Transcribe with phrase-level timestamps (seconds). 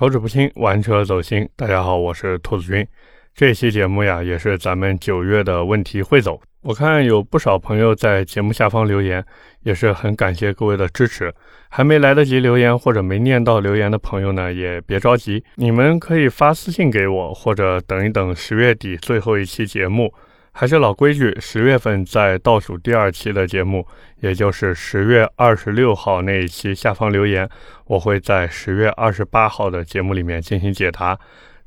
[0.00, 1.46] 口齿不清，玩车走心。
[1.54, 2.86] 大家好，我是兔子君。
[3.34, 6.40] 这期节目呀，也是咱们九月的问题汇总。
[6.62, 9.22] 我看有不少朋友在节目下方留言，
[9.62, 11.30] 也是很感谢各位的支持。
[11.68, 20.10] 还没来得及留言或者没念到留言的朋友呢，也别着急，你们可以发私信给我，或者等一等十月底最后一期节目。
[20.52, 23.86] 还是老规矩，十月份在倒数第二期的节目，
[24.20, 27.48] 也就是十月二十六号那一期下方留言，
[27.86, 31.18] 我会在十月二十八号的节目里面进行解答。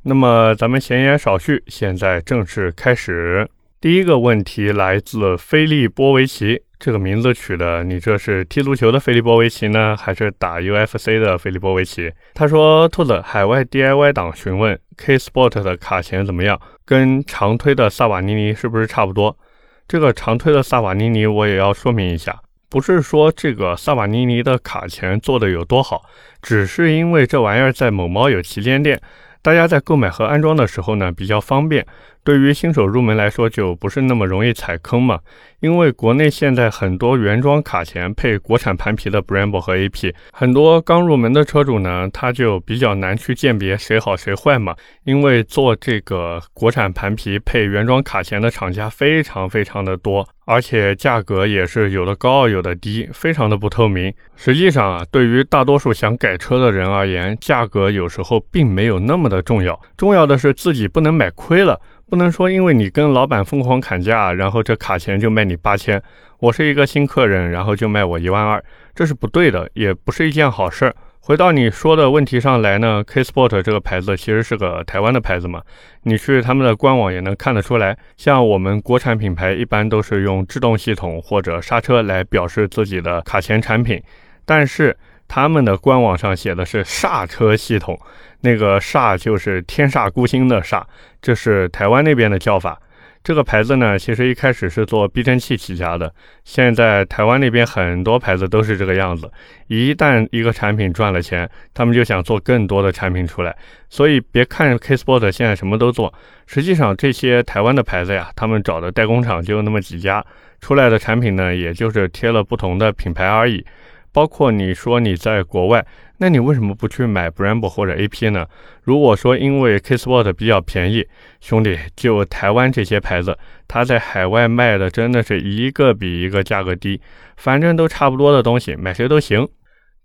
[0.04, 3.48] 那么咱们闲言少叙，现在正式开始。
[3.84, 6.64] 第一个问题来自菲利波维奇。
[6.80, 12.10] 这个名字取的，你这是踢足球的菲利波维奇呢，还是打 UFC 的菲利波维奇？
[12.34, 16.58] 他说：“兔子海外 DIY 党询问 K Sport 的卡钳怎么样？
[16.86, 19.38] 跟长推的萨瓦尼尼是不是差不多？
[19.86, 26.04] 这个长推的萨瓦尼尼我也要说明一下，不是说这个萨瓦尼尼的卡钳做的有多好，
[26.42, 29.02] 只是因为这玩意儿在某猫有旗舰店，
[29.42, 31.86] 大家在购买和安装的时候呢比较方便。”
[32.24, 35.20] 对于新手入门来说，就不是那么容易踩坑嘛。
[35.60, 44.76] 因为国内现在很多原装卡钳配国产盘皮的 Brembo 和 AP，很多刚入门的车主呢，他就比较难去鉴别谁好谁坏嘛。
[45.06, 54.14] 因为做这个国产盘皮配原装卡钳的厂家非常非常的多，而且价格也是有的高有的低，非常的不透明。
[54.36, 61.80] 实际上啊，对于大多数想改车的人而言，价格有时候并没有那么的重要，重要的是自己不能买亏了。
[62.10, 66.02] 不能说因为你跟老板疯狂砍价，然后这卡钳就卖你八千，
[66.40, 70.96] 我是一个新客人，然后就卖我一万二，这是不对的，也不是一件好事儿。
[71.22, 75.62] 回到你说的问题上来呢，K Sport 这个牌子其实是个台湾的牌子嘛，
[76.04, 84.04] 你去他们的官网也能看得出来，像我们国产品牌一般都是用制动系统或者刹车来表示自己的卡钳产品，
[84.46, 84.96] 但是
[85.28, 88.00] 他们的官网上写的是煞车系统。
[88.42, 90.84] 那个煞就是天煞孤星的煞，
[91.22, 92.78] 这是台湾那边的叫法。
[93.24, 96.14] 这个牌子呢，其实一开始是做避震器起家的。
[96.44, 99.32] 现在台湾那边很多牌子都是这个样子。
[99.68, 103.56] 一旦一个产品赚了钱，他们就想做更多的产品出来。
[103.90, 106.14] 所以别看 K Sport 现在什么都做，
[106.48, 110.22] 实际上这些台湾的牌子呀，他们找的代工厂就那么几家，
[110.60, 113.66] 出来的产品呢，也就是贴了不同的品牌而已。
[114.14, 115.86] 包括你说你在国外。
[116.18, 118.48] 那你为什么不去买 Brembo 或者 AP 呢？
[118.84, 121.06] 如果说因为 K Sport 比较便宜，
[121.42, 123.38] 兄弟，就台湾这些牌子，
[123.68, 127.02] 它在海外卖的真的是一个比一个价格低，
[127.36, 129.46] 反正都差不多的东西，买谁都行。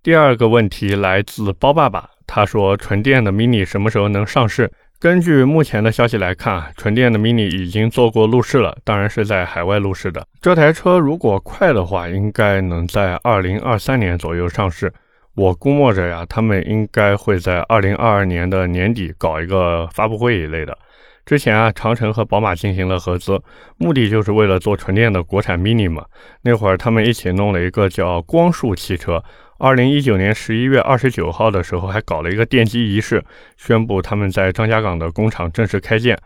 [0.03, 4.69] 第二个问题来自包爸爸，他说纯电的 Mini 什么时候能上市？
[5.01, 10.27] 根据目前的消息来看，纯电的 Mini 已经做过路试了，当然是在海外路试的。
[10.41, 14.93] 这台车如果快的话，应该能在二零二三年左右上市。
[15.35, 20.77] 我估摸着呀，他们应该会在二零二二年的年底搞一个发布会一类的。
[21.25, 23.41] 之前啊，长城和宝马进行了合资，
[23.77, 26.03] 目的就是为了做纯电的国产 Mini 嘛。
[26.41, 29.23] 那会儿他们一起弄了一个叫光束汽车。
[29.59, 33.21] 二零一九年十一月二十九号的时候，还搞了一个奠基仪式，
[33.57, 36.17] 宣布他们在张家港的工厂正式开建。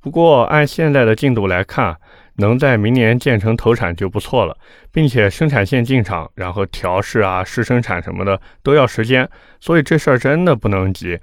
[0.00, 1.96] 不过按现在的进度来看，
[2.36, 4.56] 能在明年建成投产就不错了，
[4.92, 11.18] 并且生产线进场，然后调试啊、试生产什么的都要时间，所以这事儿真的不能急。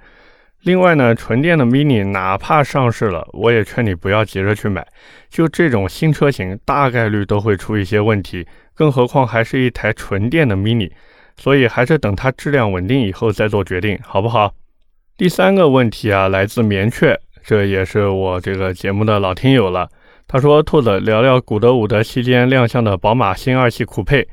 [0.64, 4.86] 另外呢，纯电的 Mini 哪怕上市了，我也劝你不要急着去买。
[5.30, 10.90] 就这种新车型，大概率都会出一些问题，更何况还是一台纯电的 Mini，
[11.36, 14.52] 所以还是等它质量稳定以后再做决定，好不好？
[15.16, 19.88] 第三个问题啊，来自棉雀，这也是我这个节目的老听友了。
[20.26, 24.26] 他说：“兔子聊聊古德伍德期间亮相的宝马新二系酷配。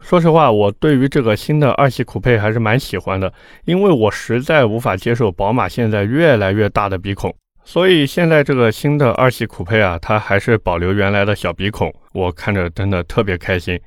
[0.00, 3.32] 说实话，我对于这个新的二系酷配还是蛮喜欢的，
[3.64, 7.34] 因为我实在无法接受宝马现在越来越大的鼻孔。
[7.64, 13.78] 所以现在这个新的二系酷配啊，它还是保留原来的小鼻孔，我看着真的特别开心。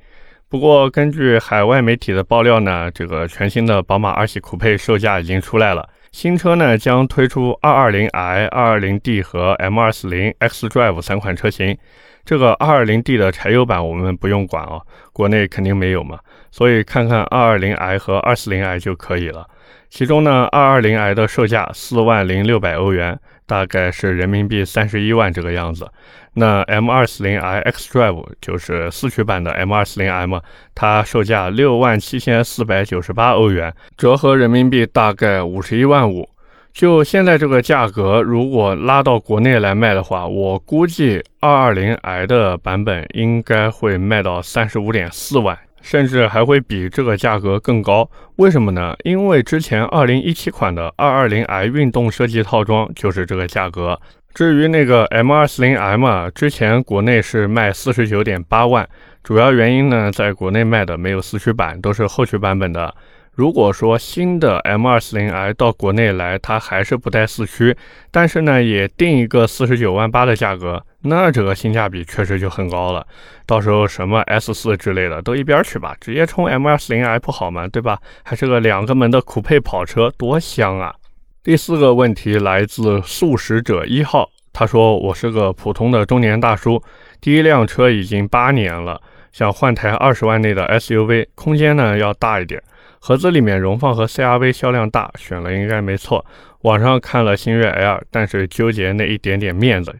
[0.50, 11.78] 不过根据海外媒体的爆料呢，这个全新的宝马二系酷配售价已经出来了。”新车呢将推出 220i、220d 和 M240 xDrive 三款车型。
[12.24, 14.80] 这个 220d 的柴油版我们不用管啊，
[15.12, 16.18] 国内肯定没有嘛，
[16.50, 19.46] 所以看看 220i 和 240i 就可以了。
[19.88, 23.16] 其中呢，220i 的售价四万零六百欧元。
[23.50, 25.90] 大概是人民币三十一万这个样子。
[26.34, 30.40] 那 M240i xDrive 就是四驱版的 M240M，
[30.72, 36.28] 它售价六万七千四百九十八欧元，折合人民币大概五十一万五。
[36.72, 45.58] 就现在这个价格，如果拉到国内来卖的话，我估计 220i 的版本应该会卖到三十五点四万。
[45.80, 48.08] 甚至还会比这个价格更高。
[48.36, 48.94] 为什么呢？
[49.04, 54.00] 因为之前2017款的 220i 运动设计套装就是这个价格。
[54.32, 58.88] 至于那个 M240M 啊，之前国内是卖49.8万，
[59.24, 62.94] 主要原因呢，在国内卖的没有四驱版，都是后驱版本的。
[63.34, 67.76] 如果说新的 M240i 到国内来，它还是不带四驱，
[68.10, 73.06] 但是呢，也定一个四十九万八的价格，那这个性价比确实就很高了。
[73.46, 77.66] 到时候什么 S4 之类的都一边去吧，直接冲 M240i 好吗？
[77.68, 77.98] 对吧？
[78.22, 80.94] 还是个两个门的酷配跑车，多香啊！
[81.42, 86.82] 第四个问题来自素食者一号，他说：“我是个普通的中年大叔，
[87.20, 89.00] 第一辆车已经八年了，
[89.32, 92.62] 想换台二十万内的 SUV，空间呢要大一点。”
[93.02, 96.22] 盒子里面荣放和 CRV 销量大，选了应该没错。
[96.60, 99.96] 网上看了星越 L，但是纠结那一点点面子。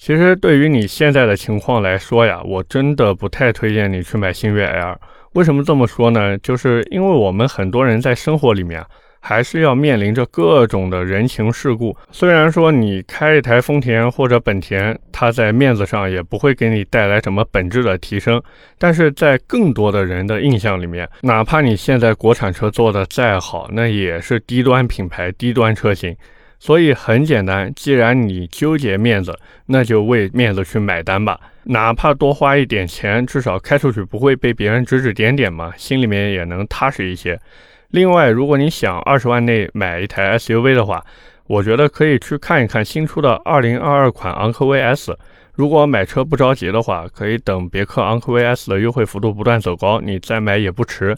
[0.00, 4.98] 其实对于你现在的情况来说呀，我真的不太推荐你去买星越 L。
[5.34, 6.38] 为什么这么说呢？
[6.38, 8.82] 就是因为我们很多人在生活里面。
[9.22, 11.94] 还是要面临着各种的人情世故。
[12.10, 18.42] 虽然说你开一台丰田或者本田，它在面子上也不会给你带来什么本质的提升，
[18.78, 26.16] 但是在更多的人的印象里面，哪怕你现在国产车做的再好，那也是低端品牌、低端车型。
[26.60, 29.36] 所以很简单，既然你纠结面子，
[29.66, 37.40] 那就为面子去买单吧，哪怕多花一点钱，至少开出去不会被别人指指点点嘛，心里面也能踏实一些。
[37.88, 41.02] 另外，如果你想二十万内买一台 SUV 的话，
[41.46, 45.18] 我觉得可以去看一看新出的2022款昂科威 S。
[45.54, 51.16] 如果买车不着急的话，可以等别克昂科威 S 的优惠幅度不断走高，你再买也不迟。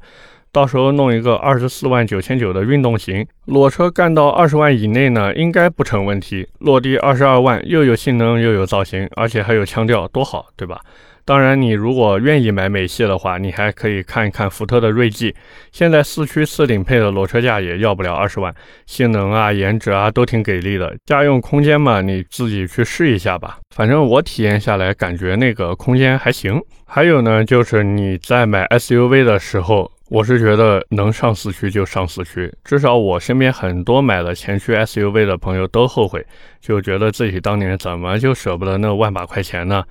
[0.52, 6.46] 到时候弄一个二十四万九千九的运动型裸车，干到二十万以内呢，应该不成问题。
[6.58, 10.78] 落地二十二万，又有性能又有造型，而且还有腔调，多好，对吧？
[11.24, 15.32] 当然，你如果愿意买美系的话，你还可以看一看福特的锐际。
[15.70, 18.52] 现在四驱四顶配的裸车价也要不了二十万，
[18.86, 20.94] 性能啊、颜值啊都挺给力的。
[21.06, 23.58] 家用空间嘛，你自己去试一下吧。
[23.74, 26.60] 反正我体验下来，感觉那个空间还行。
[26.84, 32.52] 还有呢，就是你在买 SUV 的时候，我是觉得能上四驱就上四驱。
[32.64, 36.22] 至少我身边很多买了前驱 SUV 的朋友都后悔，
[36.60, 39.82] 就觉得自己当年怎么就舍不得那万把块钱呢？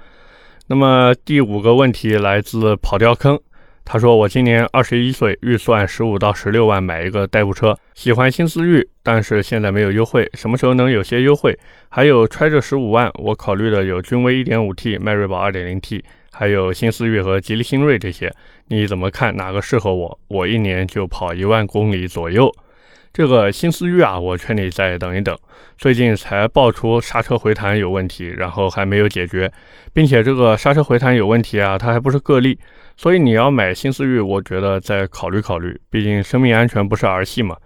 [0.67, 3.39] 那么第五个问题来自跑掉坑，
[3.83, 11.57] 他说我今年二十一岁，预算十五到十六万买一个代步车，喜欢新思域，但是现在没有优惠，什么时候能有些优惠？
[11.89, 18.33] 还有揣着十五万，我考虑的有君威一点五 T、迈锐宝二点零 T，还有新思域和吉利新锐这些，
[18.67, 19.35] 你怎么看？
[19.35, 20.19] 哪个适合我？
[20.27, 22.51] 我一年就跑一万公里左右。
[23.13, 25.37] 这个新思域啊，我劝你再等一等。
[25.77, 29.51] 最近才爆出刹车回弹有问题，然后还没有解决，
[29.91, 32.57] 并且这个刹车回弹有问题啊，它还不是个例。
[32.95, 37.57] 所以你要买新思域，我觉得再考虑考虑，毕竟生命安全不是儿戏嘛。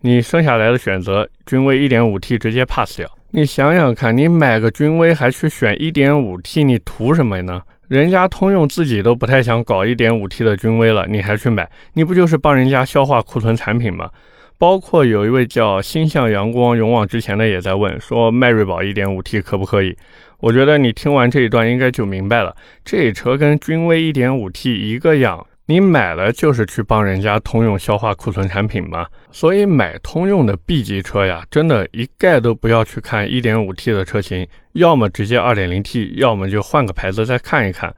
[0.00, 3.10] 你剩下来的选择，君威 1.5T 直接 pass 掉。
[3.32, 7.60] 你想想看，你买个君威还去选 1.5T，你图什么呢？
[7.88, 14.10] 人家通用自己都不太想搞 1.5T 的君威了，你还去买，你不就是帮人家消化库存产品吗？
[14.56, 19.96] 包括有一位叫心向阳光勇往直前的也在问，说迈锐宝 1.5T 可不可以？
[20.38, 22.54] 我觉得你听完这一段应该就明白了，
[22.84, 29.06] 这车跟君威 1.5T 一个样，你买了就是去帮人家通用消化库存产品嘛。
[29.30, 37.94] 所以买通用的 B 级车呀，真的一概都不要去看 1.5T 的车型，要么直接 2.0T，要么就换个牌子再看一看。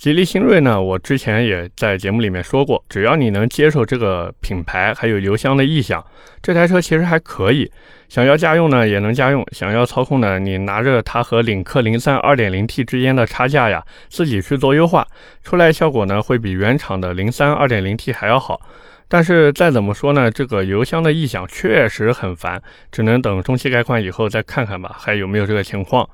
[0.00, 6.02] 吉利新锐呢，我之前也在节目里面说过，只要你能接受这个品牌，还有油箱的异响，
[6.40, 7.70] 这台车其实还可以。
[8.08, 15.06] 想要家用呢，也能家用；想要操控呢，你拿着它和领克零三二点零 T 之间的差价呀，自己去做优化，
[15.44, 18.58] 出来效果呢会比原厂的零三二点零 T 还要好。
[19.06, 26.08] 但是再怎么说呢，这个油箱的异响确实很烦，只能等中期改款以后再看看吧，还有没有这个情况。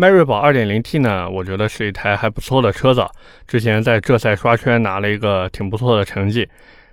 [0.00, 3.04] 迈锐宝 2.0T 呢，我觉得是一台还不错的车子。
[3.48, 6.48] 之前在浙赛刷圈拿了一个挺不错的成绩。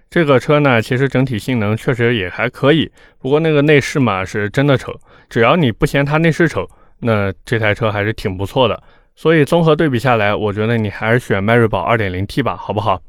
[0.09, 2.91] 这个车呢，其实整体性能确实也还可以。
[3.19, 4.91] 不过那个内饰嘛，是真的丑。
[5.29, 6.67] 只要你不嫌它内饰丑，
[7.01, 8.81] 那这台车还是挺不错的。
[9.15, 12.99] 所以综合对比下来，我觉得你还是选迈锐宝 2.0T 吧，好不好？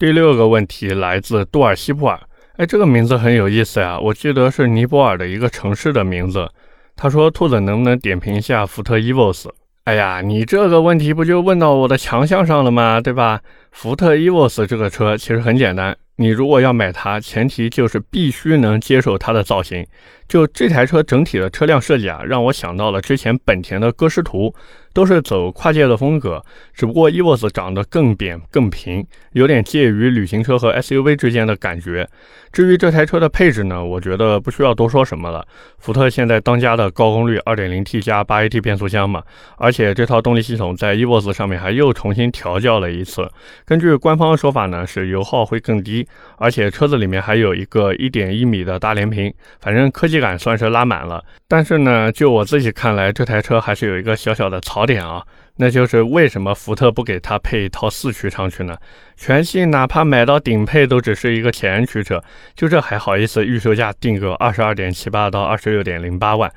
[0.00, 2.18] 第六个问题来自杜尔西布尔。
[2.56, 6.50] 哎，这个名字很有意思呀，我记得是尼泊尔的一个城市的名字。
[6.96, 9.48] 他说：“兔子能不能点评一下福特 EVOS？”
[9.84, 13.00] 哎呀，你这个问题不就问到我的强项上了吗？
[13.00, 13.40] 对吧？
[13.74, 15.96] 福特 EVOS 这个车其实很简单。
[16.16, 19.84] 你如果要买它，前提就是必须能接受它的造型。
[20.28, 24.54] 就这台车整体的车辆设计啊，让我想到了之前本田的歌诗图，
[24.94, 32.08] 都是走跨界的风格，只不过 EVOS 长得更扁更平，有点介于旅行车和 SUV 之间的感觉。
[32.52, 35.44] 至于这台车的配置呢，我觉得不需要多说什么了。
[35.78, 39.22] 福特现在当家的高功率 2.0T 加 8AT 变速箱嘛，
[39.58, 43.28] 而且这套动力系统在 EVOS 上面还又重新调教了一次。
[43.66, 46.06] 根据官方说法呢，是油耗会更低。
[46.36, 51.24] 而且车子里面还有一个一点一米的大连屏，反正科技感算是拉满了。
[51.48, 55.22] 但是呢，就我自己看来，这台车还是有一个小小的槽点啊，
[55.56, 58.76] 那就是为什么福特不给他配一套四驱上去呢？
[59.16, 62.22] 全系哪怕买到顶配都只是一个前驱车，
[62.56, 66.50] 就这还好意思预售价定个二十二点七八到二十六点零八万？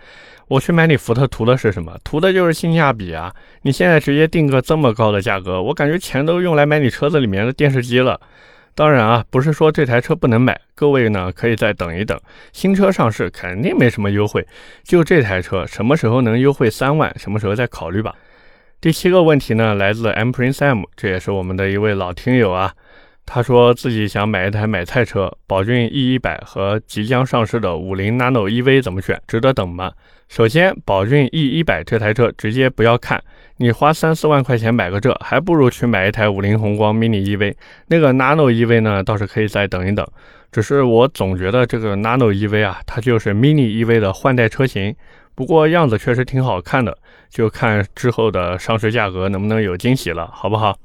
[0.48, 1.96] 我去买你福特图的是什么？
[2.04, 3.32] 图的就是性价比啊！
[3.62, 8.20] 你现在直接定个这么高的价格，我感觉钱都用来买你车子里面的电视机了。
[8.74, 12.20] 当然啊，不是说这台车不能买，各位呢可以再等一等，
[12.54, 14.48] 新车上市肯定没什么优惠，
[14.84, 18.16] 就这台车什么时候能优惠三万，什么时候再考虑吧。
[18.80, 22.72] 第七个问题呢，来自 M Prince M，这也是我们的一位老听友啊，
[23.26, 29.20] 他说自己想买一台买菜车，宝骏 E 一百和即将上市的五菱 Nano EV 怎么选？
[29.28, 29.92] 值得等吗？
[30.30, 33.20] 首先，宝骏 E 一百这台车直接不要看。
[33.58, 37.56] 你花三四万块钱买个这，还不如去买一台五菱宏光 mini EV。
[37.88, 40.08] 那个 Nano EV 呢，倒是可以再等一等。
[40.52, 44.96] 只是我总觉得这个 Nano EV 啊，它就是 mini EV 的换代车型。
[45.34, 46.98] 不过样子确实挺好看的，
[47.30, 50.78] 就看之后的上市价格能不能有惊喜了，好不好？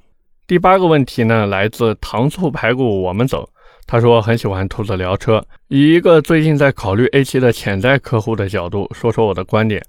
[0.47, 3.49] 第八个问题呢，来自糖醋排骨，我们走。
[3.87, 9.83] 他说很喜欢兔子聊车，以一个最近在考虑 A7 的潜在客户的角度，说说我的观点。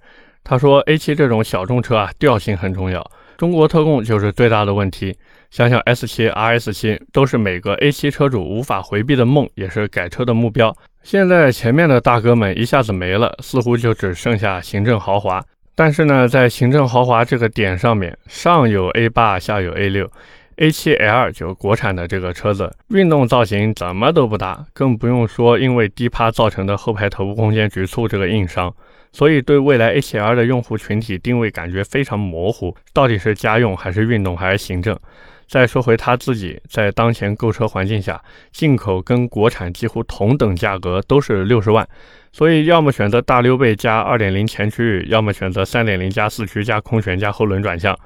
[0.44, 3.06] 他说：“A7 这种小众车啊，调性很重要。
[3.38, 5.16] 中国特供就是最大的问题。
[5.52, 10.76] 想想 S7、RS7 都是每个 A7 车主无法回避的梦，也是改车的目标。
[11.04, 15.42] 现在前面的大哥们一下子没了，似乎就只剩下行政豪华。
[15.76, 20.10] 但是呢，在行政豪华这个点上面，上有 A 八下有 A 六
[20.58, 28.74] ，A7L 就国产的这个车子，运动造型怎么都不搭，更不用说因为低趴造成的后排头部空间局促这个硬伤。”
[29.16, 34.98] 所以对未来 A7L 的用户群体定位感觉非常模糊，到底是家用还是运动还是行政？
[35.48, 38.22] 再说回他自己，在当前购车环境下，
[38.52, 41.88] 进口跟国产几乎同等价格都是六十万，
[42.32, 47.98] 所以要么选择大溜背加二点零前驱，要么选择三点零加四驱加空悬加后轮转向。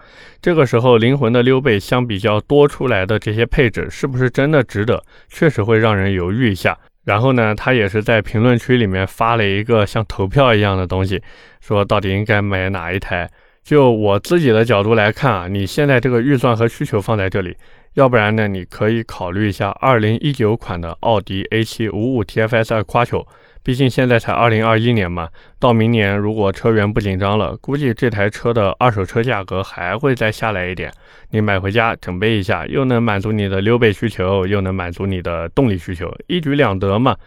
[0.41, 5.01] 这个时候灵魂的溜背相比较多出来的这些配置，是不是真的值得？
[5.29, 6.77] 确实会让人犹豫一下。
[7.05, 11.21] 然后呢，他也是在评论区里面发了一个像投票一样的东西，
[11.61, 13.29] 说到底应该买哪一台。
[13.67, 17.53] 就我自己的角度来看啊，你现在这个预算和需求放在这里，
[17.95, 23.25] 要不然呢，你可以考虑一下2019款的奥迪 A7 55 TFSI Quattro。
[23.63, 25.27] 毕竟现在才二零二一年嘛，
[25.59, 30.89] 到明年如果车源不紧张了，估计这台车的二手车价格还会再下来一点。
[31.31, 37.17] 你买回家准备一下，又能满足你的溜背需求，又能满足你的动力需求，一举两得嘛。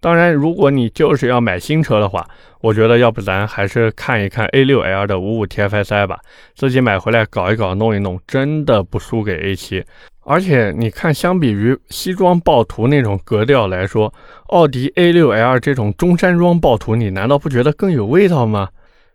[0.00, 2.28] 当然，如果你就是要买新车的话，
[2.60, 6.18] 我觉得要不咱还是看一看 A6L 的五五 TFSI 吧，
[6.54, 9.84] 自己买回来搞一搞，弄一弄，真的不输给 A7。
[10.28, 14.12] 而且你看，相比于西装暴徒那种格调来说，
[14.48, 18.68] 奥迪 A6L 这种中山装暴徒，你难道不觉得更有味道吗？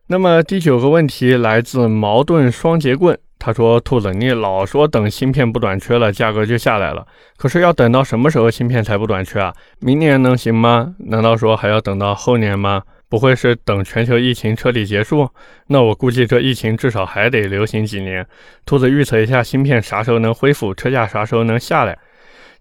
[0.07, 7.03] 那么第九个问题来自矛盾双节棍，他说：“兔子，你老说等芯片不短缺了，价格就下来了，
[7.37, 9.51] 可是要等到什么时候芯片才不短缺啊？
[9.79, 10.93] 明年能行吗？
[10.99, 15.27] 难道说还要等到后年吗？”不会是等全球疫情彻底结束？
[15.67, 18.25] 那我估计这疫情至少还得流行几年。
[18.65, 21.97] 兔子预测一下，芯片啥时候能恢复，车价啥时候能下来？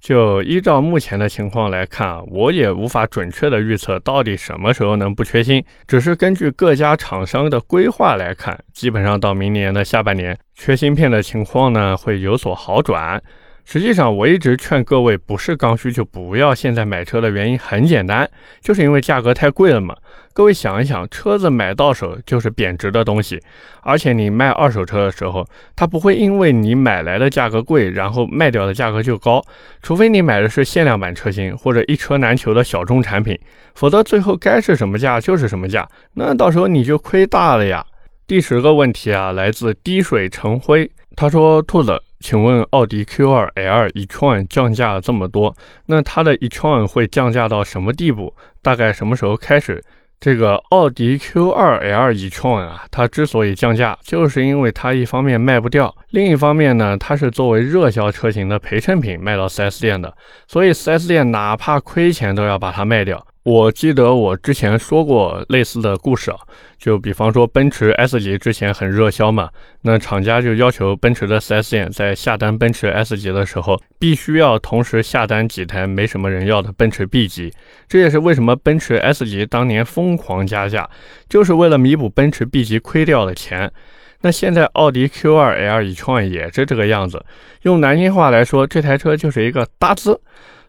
[0.00, 5.62] 就依照目前的情况来看啊，我也无法准确的预测到底什么时候能不缺芯。
[5.86, 13.22] 只是根据各家厂商的规划来看，基本上到明年的下半年，缺芯片的情况呢会有所好转。
[13.72, 18.28] 实际上，我一直劝各位不是刚需就不要现在买车的原因很简单，
[18.60, 19.96] 就是因为价格太贵了嘛。
[20.32, 23.40] 各位想一想，车子买到手就是贬值的东西，
[23.82, 25.46] 而且你卖二手车的时候，
[25.76, 29.40] 它不会因为你买来的价格贵，然后卖掉的价格就高，
[29.80, 33.38] 除非你买的是限量版车型或者一车难求的小众产品，
[33.76, 37.86] 否则最后该是什么价就是什么价，那到时候你就亏大了呀。
[38.26, 48.34] 第十个问题啊，来自滴水成灰，他说：“兔子。”请问奥迪 Q2L e-tron 降价这么多，那它的 e-tron 会降价到什么地步？
[48.62, 49.82] 大概什么时候开始？
[50.20, 60.14] 这个奥迪 Q2L e-tron 啊，它之所以降价，就是因为它一方面卖不掉，另一方面呢，它是作为热销车型的陪衬品卖到 4S 店的，
[60.46, 63.26] 所以 4S 店哪怕亏钱都要把它卖掉。
[63.42, 66.36] 我记得我之前说过类似的故事啊，
[66.76, 69.48] 就比方说奔驰 S 级之前很热销嘛，
[69.80, 77.50] 那厂家就要求奔驰的 4S 店在下单奔驰 S 级的时候，必须要同时下单几台没什么人要的奔驰 B 级。
[77.88, 80.88] 这也是为什么奔驰 S 级当年疯狂加价，
[81.26, 83.72] 就是为了弥补奔驰 B 级亏掉的钱。
[84.20, 87.24] 那现在奥迪 Q2L e-tron 也是这个样子，
[87.62, 90.20] 用南京话来说，这台车就是一个搭子。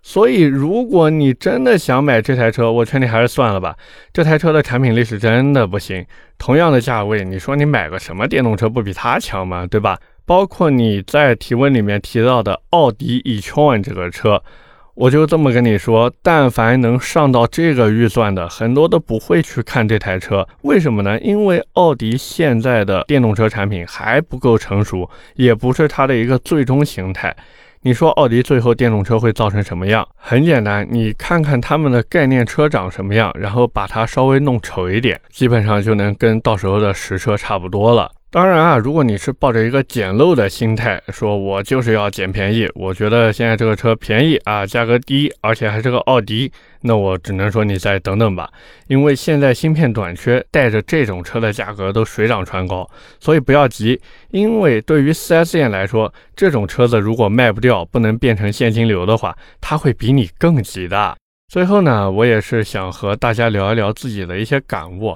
[0.04, 3.76] 所以，如果你真的想买这台车，我劝你还是算了吧。
[4.12, 6.06] 这台车的产品历史真的不行。
[6.40, 9.68] 同样的价位，你说你买个什么电动车不比它强吗？
[9.68, 10.00] 对吧？
[10.26, 14.42] 包括你在提问里面提到的奥迪 e-tron 这个车，
[14.96, 20.48] 我就这么跟你说，但凡能上到这个预算的，很多都不会去看这台车。
[20.64, 21.20] 为什么呢？
[21.20, 27.36] 因为奥迪现在的电动车产品还不够成熟，也不是它的一个最终形态。
[27.84, 30.08] 你说奥迪最后电动车会造成什么样？
[30.16, 38.12] 很简单，你看看他们的概念车长什么样，然后把它稍微弄丑一点，基本上就能跟到时候的实车差不多了。
[38.34, 46.50] 当然啊，如果你是抱着一个捡漏的心态，说我就是要捡便宜，我觉得现在这个车便宜啊，价格低，而且还是个奥迪，
[46.84, 48.50] 那我只能说你再等等吧，
[48.88, 61.18] 因为现在芯片短缺，带着这种车的价格都水涨船高，所以不要急，因为对于 4S 店来说，这种车子如果卖不掉，不能变成现金流的话，他会比你更急的。
[61.50, 65.14] 最后呢，我也是想和大家聊一聊自己的一些感悟。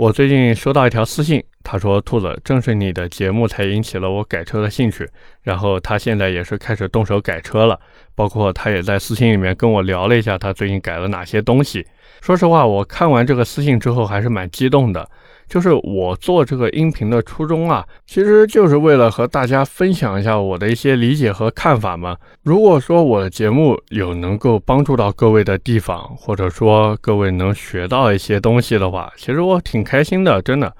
[0.00, 5.06] 我最近收到一条私信，他说：“兔子，正是你的节目才引起了我改车的兴趣。”
[5.44, 7.78] 然后他现在也是开始动手改车了，
[8.14, 11.86] 包括他也在私信里面跟我聊了一下他最近改了哪些东西。
[12.22, 15.06] 说实话，我看完这个私信之后还是蛮激动的。
[15.50, 22.16] 就是我做这个音频的初衷啊，其实就是为了和大家分享一下我的一些理解和看法嘛。
[22.44, 30.72] 如果说我的节目有能够帮助到各位的地方，或者说各位能学到一些东西的话，其实我挺开心的，真的。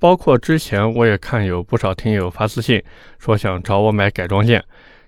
[0.00, 2.82] 包括之前我也看有不少听友发私信
[3.20, 4.60] 说想找我买改装件，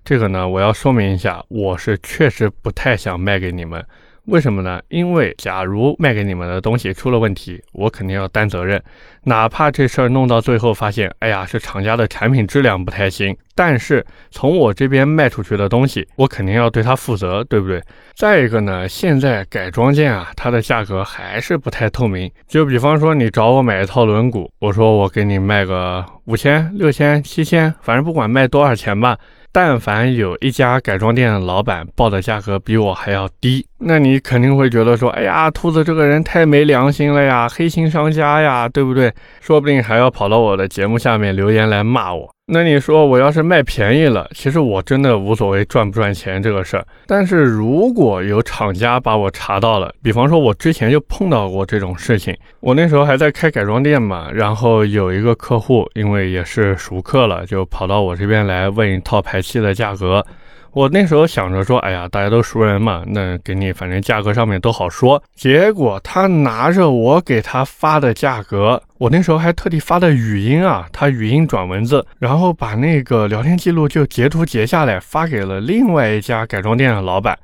[0.05, 3.85] 这个呢，我要说明一下，我是确实不太想卖给你们。
[4.29, 4.79] 为什么呢？
[4.89, 8.83] 因为假如卖给你们的东西出了问题，我肯定要担责任。
[9.25, 17.83] 哪怕这事儿弄到最后发现，哎呀，是厂家的产品质量不太行，但是从我这边卖出去的东西，我肯定要对它负责，对不对？
[18.15, 22.31] 再一个呢，现在改装件啊，它的价格还是不太透明。
[22.47, 29.17] 就比方说，你找我买一套轮毂，我说我给你卖个五千、六千、七千，反正不管卖多少钱吧。
[29.51, 39.13] 但凡有一家改装店的老板报的价格比我还要低，那你肯定会觉得说，哎呀，兔子这个人太没良心了呀，黑心商家呀，对不对？
[39.41, 42.31] 说不定还要跑到我的节目下面留言来骂我。
[42.51, 46.87] 那你说我要是卖便宜了，其实我真的无所谓赚不赚钱这个事儿。
[47.07, 60.25] 但是如果有厂家把我查到了，比方说我之前就碰到过这种事情，我那时候还在开改装店嘛，然后有一个客户，因为也是熟客了，就跑到我这边来问一套排气的价格。
[60.73, 65.23] 我那时候想着说，哎呀，大家都熟人嘛，那给你反正价格上面都好说。
[65.35, 77.39] 结果他拿着我给他发的价格，我那时候还特地发的语音啊，他语音转文字，然后把那个聊天记录就截图截下来发给了另外一家改装店的老板。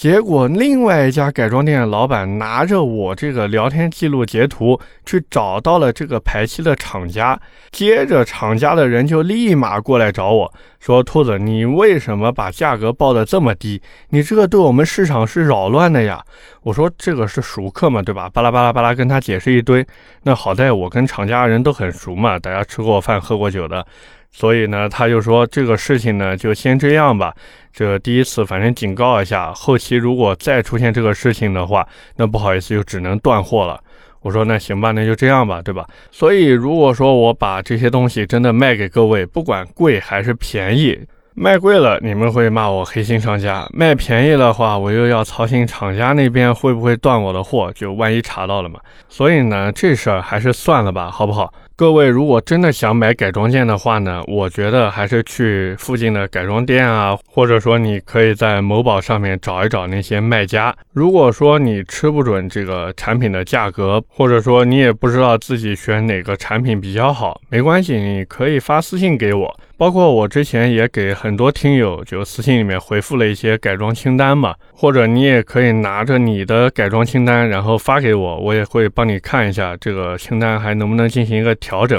[0.00, 7.38] 结果，另外一家改装店的老板拿着我这个聊天记录截图去找到了这个排气的厂家，
[7.70, 13.82] 接着厂家的人就立马过来找我说：“兔子，你为什么把价格报的这么低？
[14.08, 16.24] 你这个对我们市场是扰乱的呀！”
[16.64, 19.86] 我说：“这个是熟客嘛，对吧？”巴拉巴拉巴拉跟他解释一堆。
[20.22, 23.86] 那好在我跟厂家人都很熟嘛，大家吃过饭喝过酒的。
[24.32, 27.34] 所以呢，他就说这个事情呢，就先这样吧。
[27.72, 33.80] 这第一次反正警告一下，后期如果再出现这个事情的话，那不好意思，就只能断货了。
[34.22, 35.86] 我说那行吧，那就这样吧，对吧？
[36.10, 40.98] 所以如果说我把这些东西真的卖给各位，不管贵还是便宜，
[41.34, 48.78] 卖贵了你们会骂我黑心商家，卖便宜的话我又要操心厂家那边会不会断我的货，就万一查到了嘛。
[49.08, 51.52] 所以呢，这事儿还是算了吧，好不好？
[51.80, 60.76] 各位如果真的想买改装件的话呢，我觉得还是去附近的改装店啊，或者说你可以在某宝上面找一找那些卖家。
[60.92, 69.60] 如果说你吃不准这个产品的价格，或者说你也不知道自己选哪个产品比较好，没关系，你可以发私信给我。
[69.80, 81.98] 包括我之前也给很多听友就私信里面回复了一些改装清单嘛，或者你也可以拿着你的改装清单，然后发给我，我也会帮你看一下这个清单还能不能进行一个调整。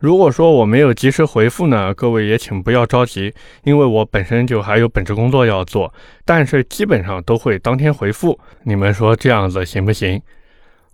[0.00, 3.32] 如果说我没有及时回复呢，各位也请不要着急，
[3.62, 8.36] 因为我本身就还有本职工作要做，但是基本上都会当天回复。
[8.64, 10.20] 你们说这样子行不行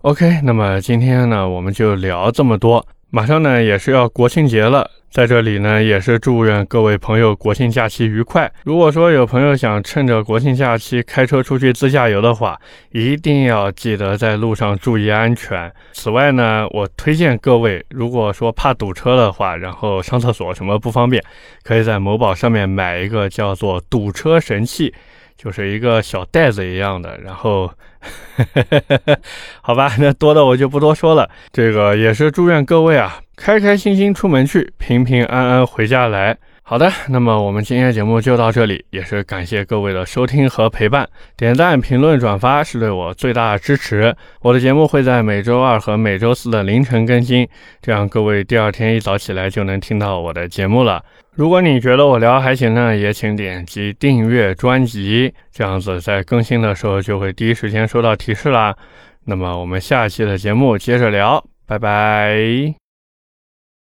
[0.01, 2.85] ？OK，那么今天呢，我们就聊这么多。
[3.11, 8.51] 马上呢也是要国庆节了，在这里呢也是祝愿各位朋友国庆假期愉快。
[8.63, 12.59] 如果说有朋友想趁着国庆假期开车出去自驾游的话，
[12.91, 15.71] 一定要记得在路上注意安全。
[15.91, 21.23] 此外呢，我推荐各位，如果说怕堵车的话，然后上厕所什么不方便，
[21.63, 24.93] 可以在某宝上面买一个叫做堵车神器。
[25.41, 27.71] 就是一个小袋子一样的，然后，
[29.63, 31.29] 好吧，那多的我就不多说了。
[31.53, 36.37] 这个也是祝愿各位啊，开开心心出门去，平平安安回家来。
[36.69, 41.09] 好的，那么我们今天的节目就到这里，也是感谢各位的收听和陪伴。
[41.35, 44.15] 点赞、评论、转发是对我最大的支持。
[44.41, 47.49] 我的节目会在每周二和每周四的凌晨更新，
[47.81, 51.03] 这样各位第二天一早起来就能听到我的节目了。
[51.33, 58.75] 如果你觉得我聊还行呢，也请点击订阅专辑，这样子在更新的时候就会第一时间收到提示啦。
[59.25, 62.78] 那么我们下期的节目接着聊，拜拜。